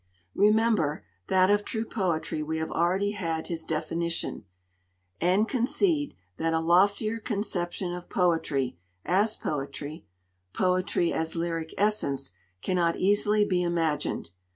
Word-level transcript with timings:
Remember, 0.33 1.05
that 1.27 1.51
of 1.51 1.63
true 1.63 1.85
poetry 1.85 2.41
we 2.41 2.57
have 2.57 2.71
already 2.71 3.11
had 3.11 3.45
his 3.45 3.65
definition; 3.65 4.45
and 5.19 5.47
concede, 5.47 6.15
that 6.37 6.55
a 6.55 6.59
loftier 6.59 7.19
conception 7.19 7.93
of 7.93 8.09
poetry 8.09 8.79
as 9.05 9.37
poetry, 9.37 10.07
poetry 10.53 11.13
as 11.13 11.35
lyric 11.35 11.71
essence, 11.77 12.33
cannot 12.63 12.95
easily 12.97 13.45
be 13.45 13.61
imagined. 13.61 14.31